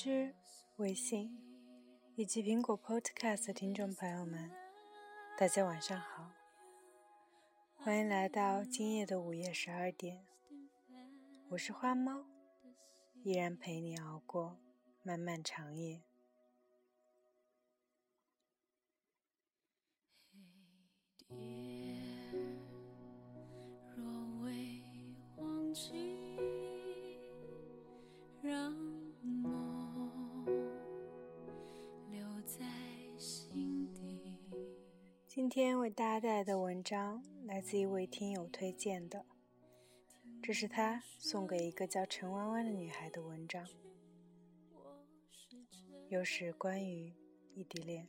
[0.00, 0.34] 荔枝、
[0.76, 1.38] 微信
[2.16, 4.50] 以及苹果 Podcast 的听众朋友们，
[5.36, 6.30] 大家晚上好，
[7.76, 10.24] 欢迎来到今夜的午夜十二点，
[11.50, 12.24] 我是花猫，
[13.22, 14.56] 依然陪你熬过
[15.02, 16.00] 漫漫长夜。
[35.52, 39.26] 今天为大家带来的文章来自一位听友推荐的，
[40.40, 43.66] 这是他送给一个叫陈弯弯的女孩的文章，
[46.08, 47.12] 又是关于
[47.52, 48.06] 异地恋。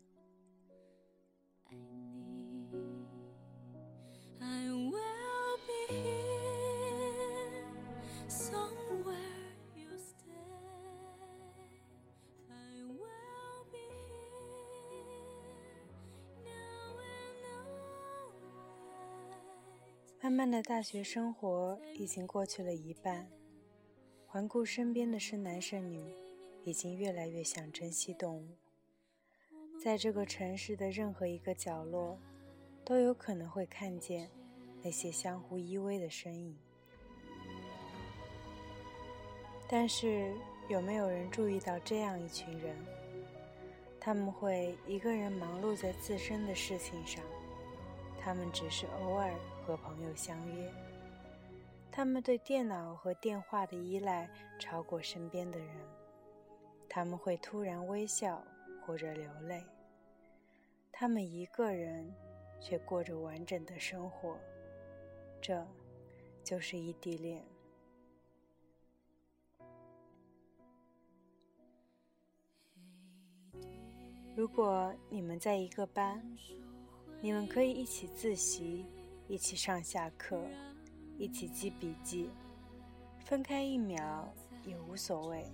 [20.31, 23.27] 慢慢的大学生活已经过去了一半，
[24.25, 26.15] 环顾身边的生男生女，
[26.63, 28.47] 已经越来越像珍惜动物。
[29.77, 32.17] 在这个城市的任何一个角落，
[32.85, 34.31] 都有可能会看见
[34.81, 36.57] 那些相互依偎的身影。
[39.67, 40.33] 但是，
[40.69, 42.73] 有没有人注意到这样一群人？
[43.99, 47.21] 他们会一个人忙碌在自身的事情上。
[48.23, 49.33] 他们只是偶尔
[49.65, 50.71] 和朋友相约，
[51.91, 55.67] 他们对电脑和电话的依赖超过身边的人，
[56.87, 58.43] 他们会突然微笑
[58.85, 59.65] 或者流泪，
[60.91, 62.13] 他们一个人
[62.59, 64.37] 却过着完整的生活，
[65.41, 65.65] 这
[66.43, 67.43] 就是异地恋。
[74.35, 76.23] 如果你们在一个班。
[77.23, 78.83] 你们可以一起自习，
[79.27, 80.41] 一起上下课，
[81.19, 82.27] 一起记笔记，
[83.23, 84.33] 分开一秒
[84.65, 85.45] 也无所谓，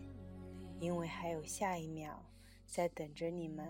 [0.79, 2.23] 因为还有下一秒
[2.65, 3.67] 在等着你们。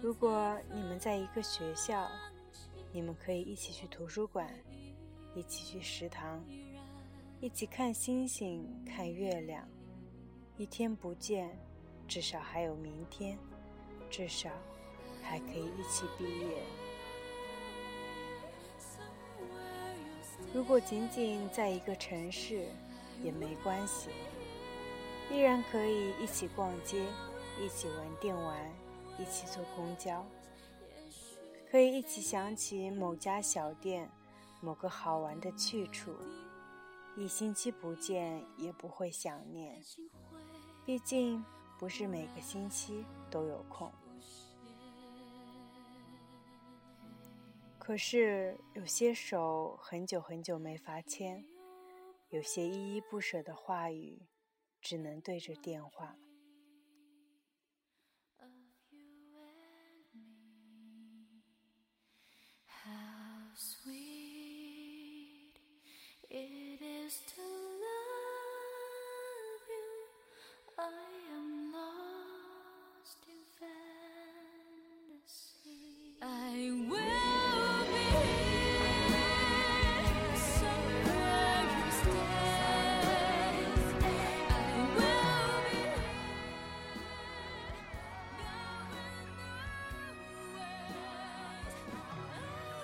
[0.00, 2.08] 如果你们在一个学校，
[2.92, 4.48] 你们可以一起去图书馆，
[5.34, 6.40] 一起去食堂，
[7.40, 9.66] 一起看星星、看月亮。
[10.56, 11.50] 一天不见，
[12.06, 13.36] 至少还有明天。
[14.12, 14.50] 至少
[15.22, 16.62] 还可以一起毕业。
[20.54, 22.68] 如果仅仅在一个城市
[23.24, 24.10] 也没关系，
[25.30, 27.06] 依然可以一起逛街，
[27.58, 28.70] 一起玩电玩，
[29.18, 30.22] 一起坐公交，
[31.70, 34.10] 可以一起想起某家小店、
[34.60, 36.14] 某个好玩的去处。
[37.16, 39.82] 一星期不见也不会想念，
[40.84, 41.42] 毕竟
[41.78, 43.90] 不是每个星期都有空。
[47.84, 51.44] 可是有些手很久很久没法牵，
[52.28, 54.22] 有些依依不舍的话语，
[54.80, 56.16] 只能对着电话。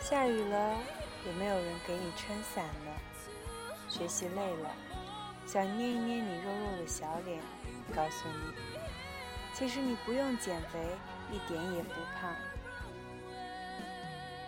[0.08, 0.75] 下雨了，
[1.26, 2.90] 有没有人给你撑伞呢？
[3.90, 4.75] 学习累了，
[5.46, 7.38] 想捏一捏你肉肉的小脸，
[7.94, 8.55] 告诉你，
[9.52, 10.78] 其实你不用减肥，
[11.31, 12.34] 一点也不胖。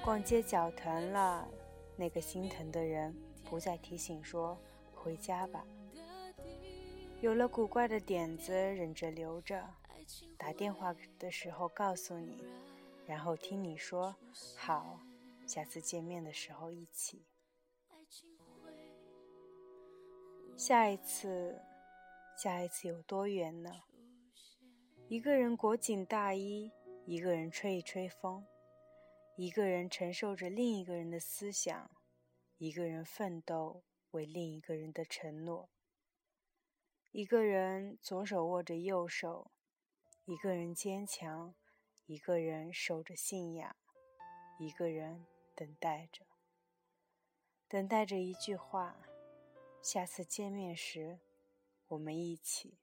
[0.03, 1.47] 逛街脚疼了，
[1.95, 3.15] 那个心疼的人
[3.45, 4.59] 不再提醒说
[4.95, 5.63] 回家吧。
[7.21, 9.63] 有了古怪的点子，忍着留着，
[10.39, 12.43] 打电话的时候告诉你，
[13.07, 14.17] 然后听你说
[14.57, 14.99] 好。
[15.51, 17.27] 下次见面的时候一起。
[20.57, 21.61] 下一次，
[22.37, 23.73] 下一次有多远呢？
[25.09, 26.71] 一个人裹紧大衣，
[27.05, 28.47] 一个人吹一吹风，
[29.35, 31.91] 一个人承受着另一个人的思想，
[32.59, 33.83] 一个人奋斗
[34.13, 35.69] 为另一个人的承诺。
[37.11, 39.51] 一个人左手握着右手，
[40.27, 41.53] 一个人坚强，
[42.07, 43.75] 一个人守着信仰，
[44.61, 45.27] 一个人
[45.61, 46.25] 等待着，
[47.69, 48.97] 等待着一句话：
[49.83, 51.19] 下次见面时，
[51.87, 52.79] 我们一起。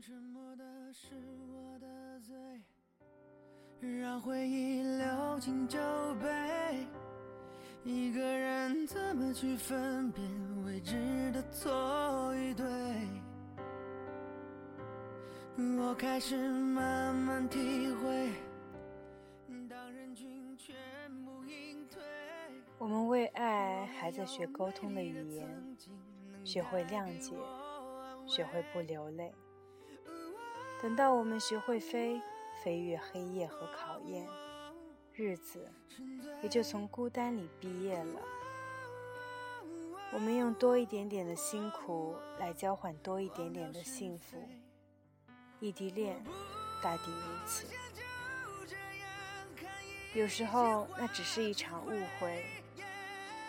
[0.00, 0.64] 沉默的
[0.94, 1.10] 是
[1.52, 2.34] 我的罪，
[3.78, 5.78] 让回忆流进酒
[6.14, 6.86] 杯。
[7.84, 10.24] 一个人怎么去分辨
[10.64, 12.66] 未知的错与对？
[15.78, 18.32] 我开始慢慢体会，
[24.16, 25.76] 在学沟通的语言，
[26.42, 27.36] 学会谅解，
[28.26, 29.30] 学会不流泪。
[30.80, 32.18] 等到我们学会飞，
[32.64, 34.26] 飞越黑夜和考验。
[35.12, 35.70] 日子
[36.42, 38.20] 也就从孤单里毕业了。
[40.14, 44.48] 我们用多一点点的辛苦来交换多一点点的幸福。
[45.60, 46.24] 异地恋
[46.82, 47.66] 大抵如此。
[50.14, 52.44] 有时候那只是一场误会，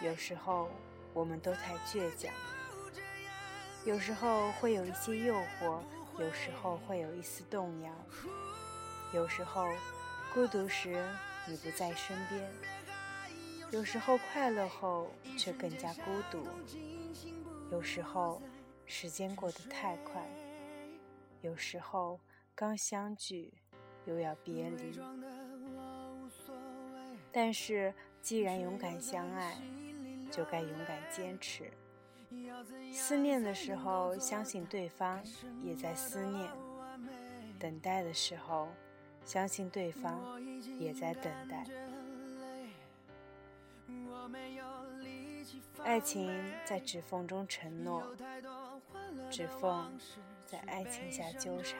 [0.03, 0.69] 有时候
[1.13, 2.33] 我们都太倔强，
[3.85, 5.81] 有时候会有一些诱惑，
[6.19, 7.91] 有时候会有一丝动摇，
[9.13, 9.67] 有时候
[10.33, 11.03] 孤独时。
[11.49, 12.51] 你不在身边，
[13.71, 16.45] 有时候快乐后却更加孤独；
[17.71, 18.41] 有时候
[18.85, 20.21] 时间过得太快，
[21.39, 22.19] 有时候
[22.53, 23.53] 刚相聚
[24.03, 25.00] 又要别离。
[27.31, 29.55] 但是既然勇敢相爱，
[30.31, 31.71] 就该勇敢坚持。
[32.91, 35.24] 思念的时候，相信对方
[35.62, 36.50] 也在思念；
[37.59, 38.69] 等待的时候。
[39.25, 40.41] 相信对方
[40.79, 41.65] 也在等待。
[45.83, 46.31] 爱情
[46.63, 48.01] 在指缝中承诺，
[49.29, 50.00] 指缝
[50.45, 51.77] 在爱情下纠缠。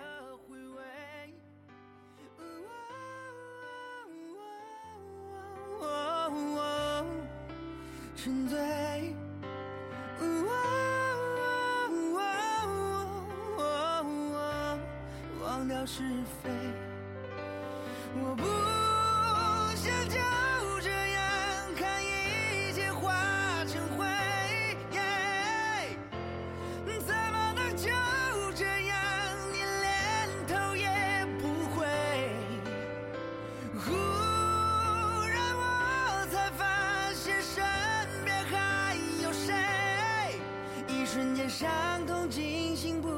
[41.98, 43.10] 伤痛惊醒，不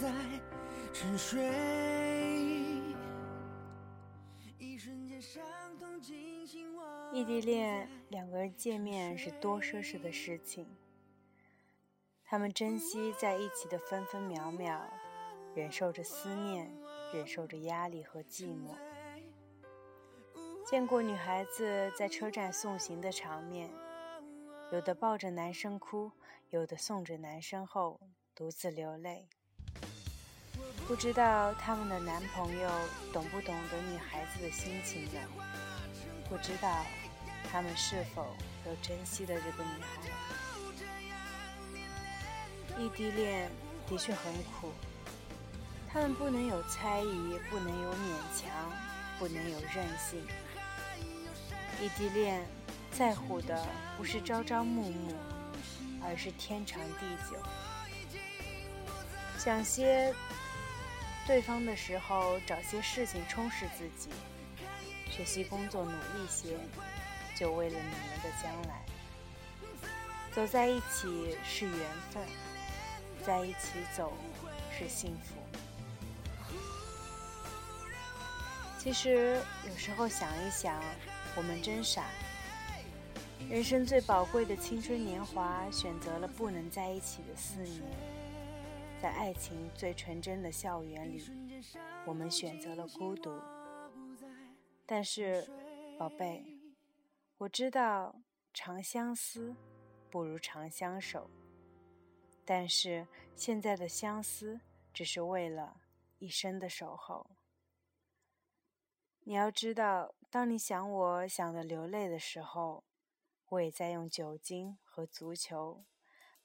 [0.00, 0.14] 再
[0.92, 1.42] 沉睡。
[7.12, 10.64] 异地恋，两个人见面是多奢侈的事情。
[12.24, 14.80] 他们珍惜在一起的分分秒秒，
[15.56, 16.72] 忍受着思念，
[17.12, 18.76] 忍受着压力和寂寞。
[20.64, 23.68] 见过女孩子在车站送行的场面，
[24.70, 26.12] 有的抱着男生哭，
[26.50, 27.98] 有的送着男生后
[28.34, 29.26] 独自流泪。
[30.86, 32.68] 不知道他们的男朋友
[33.10, 35.20] 懂不懂得女孩子的心情呢？
[36.28, 36.84] 不知道
[37.50, 40.02] 他们是否都珍惜了这个女孩？
[42.78, 43.50] 异地恋
[43.86, 44.70] 的确很苦，
[45.88, 48.70] 他们不能有猜疑，不能有勉强，
[49.18, 50.22] 不能有任性。
[51.80, 52.46] 异地恋
[52.92, 53.66] 在乎的
[53.96, 55.14] 不是朝朝暮暮，
[56.02, 57.38] 而是天长地久。
[59.38, 60.12] 想些
[61.26, 64.10] 对方的时候，找些事情充实自己。
[65.10, 66.58] 学习工作努力些，
[67.36, 68.84] 就为了你们的将来。
[70.32, 71.80] 走在一起是缘
[72.10, 72.22] 分，
[73.24, 74.12] 在一起走
[74.76, 75.34] 是幸福。
[78.78, 80.80] 其实有时候想一想，
[81.34, 82.04] 我们真傻。
[83.46, 87.82] 人生最宝贵的青春年华，选择了不能在一起的四年。
[89.00, 91.24] 在爱情最纯真的校园里，
[92.04, 93.40] 我们选择了孤独。
[94.84, 95.48] 但是，
[95.98, 96.44] 宝贝，
[97.38, 98.14] 我知道
[98.52, 99.54] 长相思
[100.10, 101.30] 不如长相守。
[102.44, 104.60] 但是现在的相思
[104.92, 105.80] 只是为了
[106.18, 107.30] 一生的守候。
[109.20, 112.82] 你要知道，当你想我想的流泪的时候，
[113.50, 115.82] 我也在用酒精和足球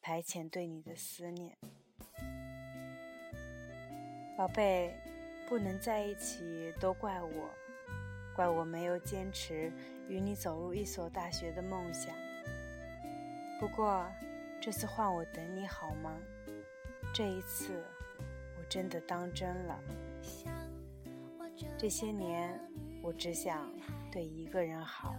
[0.01, 1.57] 排遣对你的思念。
[4.37, 4.95] 宝贝，
[5.49, 7.49] 不能在一起都怪我。
[8.33, 9.71] 怪我没有坚持
[10.07, 12.15] 与你走入一所大学的梦想。
[13.59, 14.09] 不过，
[14.61, 16.17] 这次换我等你好吗？
[17.13, 17.83] 这一次，
[18.57, 19.79] 我真的当真了。
[21.77, 22.59] 这些年，
[23.03, 23.69] 我只想
[24.09, 25.13] 对一个人好。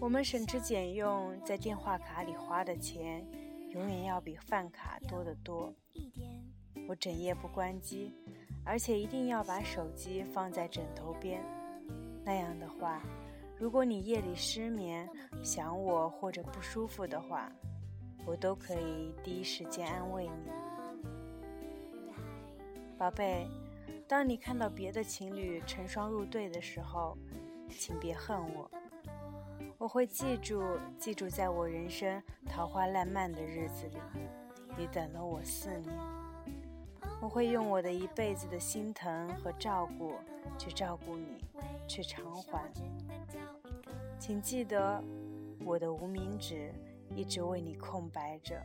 [0.00, 3.26] 我们省吃俭用，在电话卡里花的钱，
[3.70, 5.74] 永远要比饭卡多得多。
[6.86, 8.12] 我整夜不关机，
[8.64, 11.44] 而且一定要把手机放在枕头边。
[12.24, 13.02] 那样的话，
[13.58, 15.08] 如果你夜里失眠、
[15.42, 17.50] 想我或者不舒服的话，
[18.24, 20.52] 我都可以第一时间安慰你。
[22.96, 23.48] 宝贝，
[24.06, 27.18] 当你看到别的情侣成双入对的时候，
[27.68, 28.70] 请别恨我。
[29.78, 30.60] 我会记住，
[30.98, 33.98] 记住，在我人生桃花烂漫的日子里，
[34.76, 35.96] 你等了我四年。
[37.20, 40.14] 我会用我的一辈子的心疼和照顾，
[40.58, 41.44] 去照顾你，
[41.86, 42.68] 去偿还。
[44.18, 45.00] 请记得，
[45.64, 46.74] 我的无名指
[47.14, 48.60] 一直为你空白着。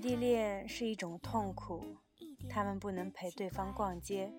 [0.00, 1.84] 异地恋是一种痛苦，
[2.48, 4.32] 他们不能陪对方逛街，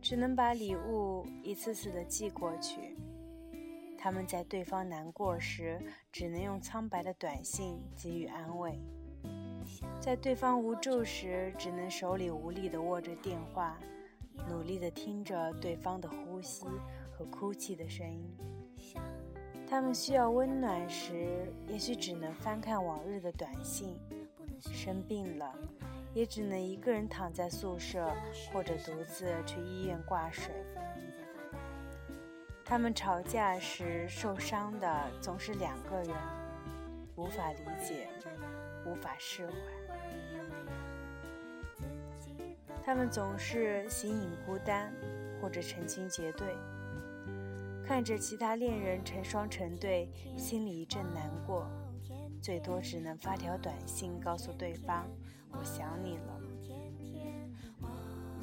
[0.00, 2.96] 只能把礼物一次次的寄过去。
[3.98, 8.78] 他们在对方难过时，只能用苍白的短信给予安慰；
[10.00, 13.76] 在对方无助时，只能手里无力的握着电话，
[14.48, 16.64] 努力的听着对方的呼吸
[17.10, 18.32] 和哭泣的声音。
[19.68, 23.98] 他们需要温暖时，也许只能翻看往日的短信。
[24.72, 25.54] 生病了，
[26.14, 28.10] 也只能一个人躺在宿舍，
[28.52, 30.52] 或者独自去医院挂水。
[32.64, 36.16] 他们吵架时受伤的总是两个人，
[37.16, 38.08] 无法理解，
[38.86, 39.52] 无法释怀。
[42.82, 44.92] 他们总是形影孤单，
[45.40, 46.56] 或者成群结队，
[47.86, 51.64] 看着其他恋人成双成对，心里一阵难过。
[52.42, 55.08] 最多只能发条短信告诉对方
[55.52, 56.40] ：“我想你了。”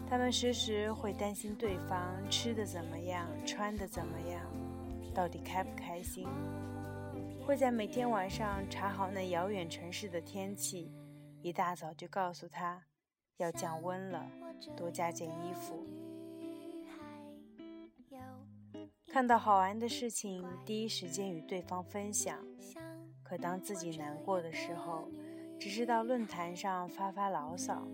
[0.10, 4.42] 他们时时会担心对方吃的怎么样，穿的怎么样，
[5.14, 6.26] 到底开不开心。
[7.46, 10.90] 会在每天晚上查好那遥远城市的天气，
[11.42, 12.82] 一大早就告诉他
[13.38, 14.26] 要降温了，
[14.78, 15.86] 多加件衣服。
[19.14, 22.44] 看到好玩的事情，第一时间与对方分享。
[23.22, 25.08] 可当自己难过的时候，
[25.60, 27.88] 只是到论坛上发发牢骚。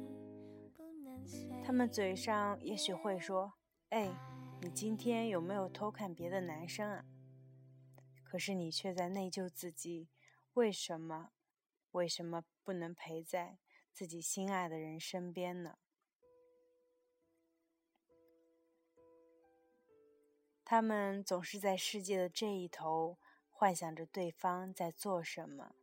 [1.62, 3.52] 他们嘴上也许会说
[3.92, 4.10] ：“哎，
[4.62, 7.04] 你今天有没有偷看别的男生啊？”
[8.24, 10.08] 可是你却在内疚自己，
[10.54, 11.32] 为什么，
[11.92, 13.58] 为什么不能陪在
[13.92, 15.76] 自己心爱的人身边呢？
[20.72, 23.18] 他们总是在世界的这一头。
[23.50, 25.74] 幻想着对方在做什么，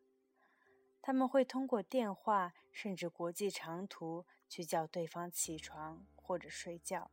[1.02, 7.10] 他们会通过电话甚至国际长途去叫对方起床或者睡觉。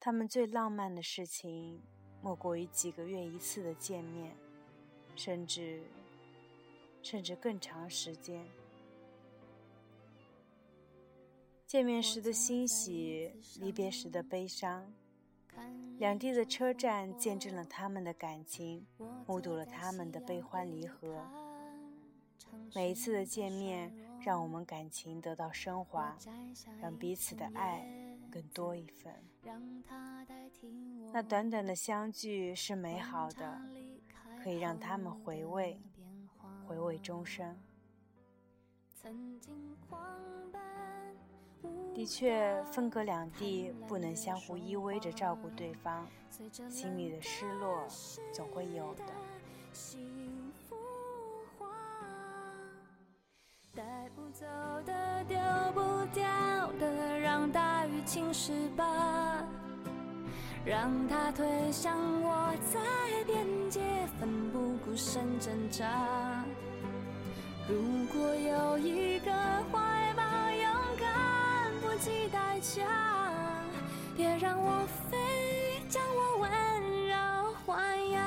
[0.00, 1.82] 他们最浪漫的事情，
[2.22, 4.34] 莫过于几个月一次的见面，
[5.14, 5.84] 甚至，
[7.02, 8.48] 甚至更长时间。
[11.66, 14.86] 见面时的欣喜，离别时的悲伤。
[15.98, 18.86] 两地的车站见证了他们的感情，
[19.26, 21.26] 目睹了他们的悲欢离合。
[22.72, 26.16] 每一次的见面，让我们感情得到升华，
[26.80, 27.84] 让彼此的爱
[28.30, 29.12] 更多一份。
[31.12, 33.60] 那短短的相聚是美好的，
[34.40, 35.80] 可以让他们回味，
[36.68, 37.58] 回味终生。
[41.94, 46.06] 的确，分隔两地，不能相互依偎着照顾对方，
[46.68, 47.86] 心里的失落
[48.32, 49.04] 总会有的。
[53.74, 53.82] 带
[54.14, 54.46] 不走
[54.86, 55.38] 的、丢
[55.74, 56.24] 不掉
[56.78, 59.44] 的，让大雨侵蚀吧，
[60.64, 63.80] 让它推向我在边界，
[64.18, 66.44] 奋不顾身挣扎。
[67.68, 69.30] 如果有一个
[69.70, 70.05] 怀抱，勇敢。
[70.05, 70.05] 及
[72.56, 73.62] 代价，
[74.16, 75.18] 别让我飞，
[75.90, 76.50] 将我温
[77.06, 77.14] 柔
[77.66, 78.24] 豢养。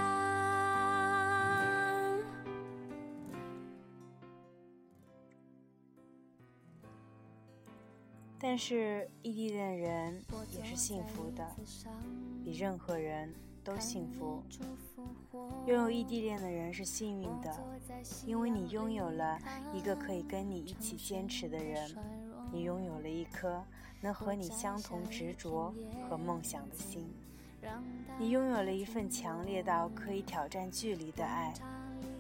[8.38, 10.24] 但是异地恋人
[10.55, 11.43] 也是幸福的，
[12.45, 13.33] 比任何人。
[13.62, 14.41] 都幸福。
[15.67, 17.53] 拥有异地恋的人是幸运的，
[18.25, 19.38] 因为你拥有了
[19.74, 21.93] 一个可以跟你一起坚持的人，
[22.51, 23.63] 你拥有了一颗
[24.01, 25.74] 能和你相同执着
[26.10, 27.13] 和梦想的心，
[28.18, 31.53] 你拥有了一份强烈到可以挑战距离的爱，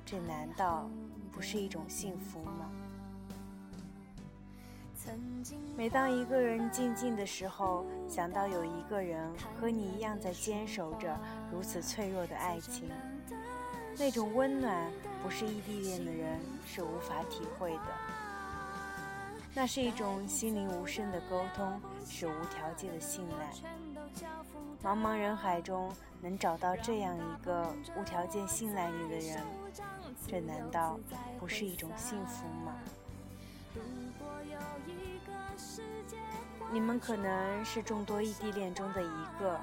[0.05, 0.89] 这难道
[1.31, 2.69] 不是一种幸福吗？
[5.75, 9.27] 每当一个人静静的时候，想到有一个人
[9.59, 11.17] 和你一样在坚守着
[11.51, 12.87] 如此脆弱的爱情，
[13.97, 14.91] 那种温暖
[15.23, 17.87] 不是异地恋的人是无法体会的。
[19.53, 23.51] 那是一种心灵无声的沟通，是无条件的信赖。
[24.81, 25.91] 茫茫人海中
[26.21, 29.43] 能找到这样一个无条件信赖你的人，
[30.27, 30.97] 这难道
[31.39, 32.75] 不是一种幸福吗？
[36.71, 39.59] 你们可能是众多异地恋中的一个，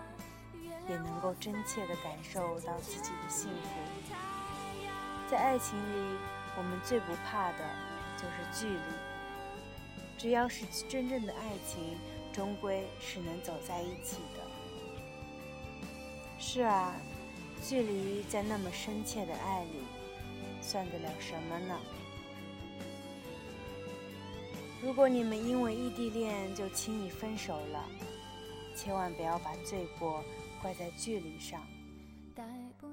[0.89, 4.13] 也能够真切地感受到自己的幸福。
[5.31, 6.19] 在爱情里，
[6.59, 7.59] 我们最不怕的
[8.17, 8.81] 就是距离。
[10.19, 11.97] 只要是真正的爱情，
[12.33, 14.43] 终归是能走在一起的。
[16.39, 16.95] 是啊，
[17.63, 19.81] 距离在那么深切的爱里，
[20.61, 21.79] 算得了什么呢？
[24.83, 27.85] 如果你们因为异地恋就轻易分手了，
[28.77, 30.23] 千万不要把罪过
[30.61, 31.61] 怪在距离上。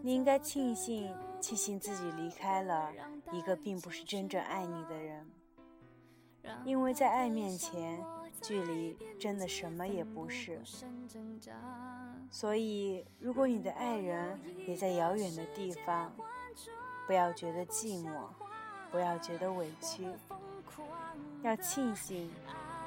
[0.01, 2.89] 你应该庆幸，庆幸自己离开了
[3.33, 5.12] 一个并不是真正爱你的人，
[6.65, 8.03] 因为在爱面前，
[8.41, 10.61] 距离真的什么也不是。
[12.31, 16.11] 所以，如果你的爱人也在遥远的地方，
[17.05, 18.27] 不要觉得寂寞，
[18.91, 20.07] 不要觉得委屈。
[21.43, 22.31] 要庆幸，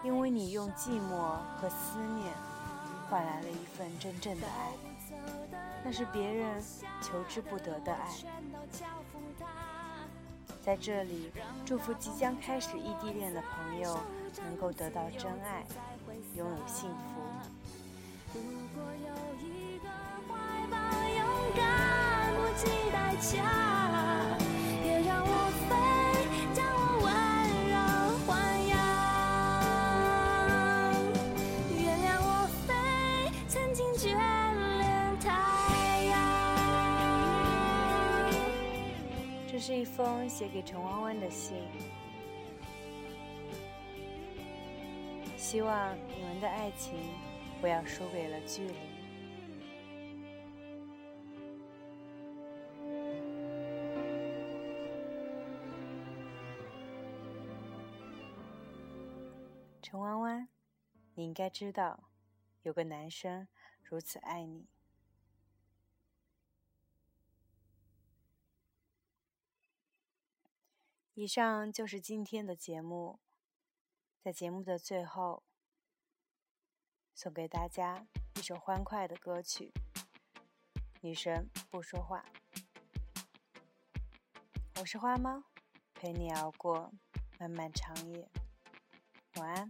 [0.03, 2.33] 因为你用寂寞和思念
[3.09, 4.73] 换来了一份真正的爱，
[5.85, 6.63] 那是别人
[7.03, 8.09] 求之不得的爱。
[10.67, 11.31] 在这里，
[11.65, 14.01] 祝福即将开始异地恋的朋友
[14.43, 15.65] 能够得到真爱，
[16.35, 17.23] 拥有幸福。
[18.35, 18.41] 如
[18.75, 19.15] 果有
[19.47, 19.89] 一个
[20.27, 20.35] 怀
[20.69, 20.77] 抱，
[21.09, 21.25] 勇
[21.55, 23.86] 敢不计代价。
[39.67, 41.61] 是一封写给陈弯弯的信，
[45.37, 46.95] 希望你们的爱情
[47.61, 48.75] 不要输给了距离。
[59.83, 60.49] 陈弯弯，
[61.17, 62.05] 你应该知道，
[62.63, 63.49] 有个男生
[63.83, 64.69] 如此爱你。
[71.19, 73.19] 以上就是今天的节目，
[74.21, 75.43] 在节目的最后，
[77.15, 79.73] 送给大家一首欢快的歌曲
[81.01, 82.27] 《女神不说话》。
[84.79, 85.43] 我是花猫，
[85.95, 86.93] 陪你熬过
[87.39, 88.29] 漫漫长夜，
[89.37, 89.67] 晚安。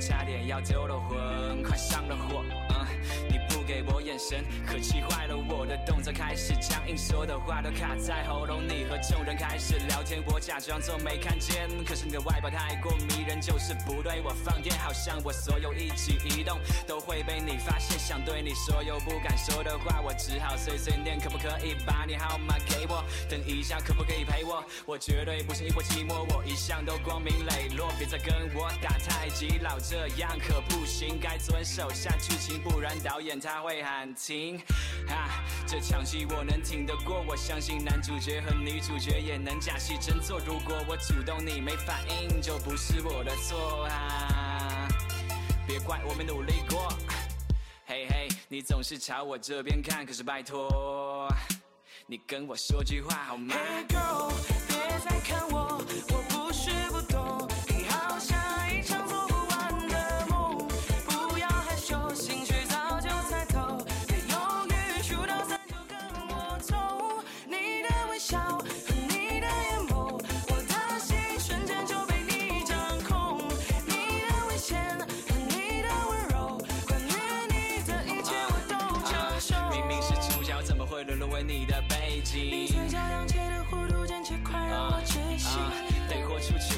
[0.00, 2.42] 差点要丢了魂，快上了火。
[3.28, 8.66] 你不给我眼神，可气坏了我的动作开始僵硬，说的话都卡在喉咙。
[8.66, 11.68] 你和众人开始聊天，我假装作没看见。
[11.84, 17.98] 可是你的外表太过迷人，就是不对我放电，好像我所有一举一动都会被你发现。
[17.98, 21.18] 想对你说又不敢说的话，我只好碎碎念。
[21.20, 23.04] 可不可以把你号码给我？
[23.28, 24.64] 等一下可不可以陪我？
[24.86, 27.92] 我绝对不是因为寂寞，我一向都光明磊落。
[27.98, 34.56] 别再跟我打太极，老子这样可不行，该遵守下剧情，不然导演他会喊停。
[35.08, 40.38] 啊，这场戏我能挺得过，我相信男主角和女主角也能假戏真做。
[40.38, 44.86] 如果我主动你没反应，就不是我的错啊！
[45.66, 46.88] 别怪我没努力过。
[47.84, 51.28] 嘿嘿，你总是朝我这边看，可是拜托，
[52.06, 54.32] 你跟我说句话好吗？Hey girl，
[54.68, 56.70] 别再看我，我不是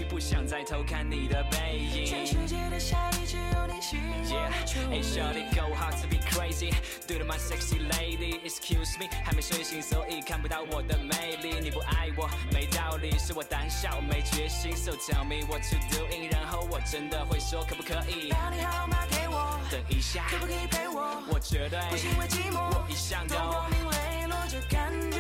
[0.08, 2.04] 不想再偷看你的背影。
[2.04, 4.50] 全世界的夏里只有你吸引我
[4.92, 5.02] Hey 意。
[5.02, 6.70] shorty go hard to be crazy
[7.06, 21.22] Do to my sexy lady Excuse me 还没睡醒所以看不到我的魅力你不爱我没道理是我胆小没决心 So tell me what to doing 然后我真的会说可不可以把你号码给我，等一下可不可以陪我？
[21.28, 25.16] 我绝对不是因为寂寞，我一向都灯光明磊落这感觉，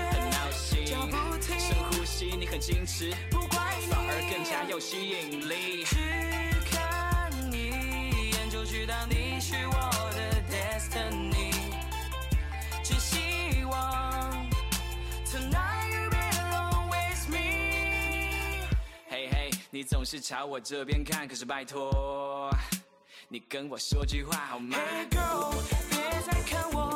[1.58, 5.96] 深呼吸你很矜持不怪你，反而更加有吸引力只
[6.70, 9.72] 看一眼就知道你是我
[10.14, 11.52] 的 destiny，
[12.82, 14.46] 只希望
[15.24, 18.66] tonight you be alone with me。
[19.08, 22.50] 嘿嘿，你总是朝我这边看，可是拜托，
[23.28, 25.54] 你跟我说句话好吗？Hey girl，
[25.90, 26.91] 别再看我